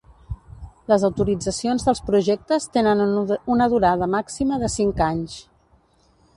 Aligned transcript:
Les 0.91 1.03
autoritzacions 1.09 1.85
dels 1.89 2.01
projectes 2.07 2.67
tenen 2.79 3.05
una 3.57 3.71
durada 3.77 4.11
màxima 4.17 4.61
de 4.65 4.75
cinc 4.81 5.07
anys. 5.13 5.41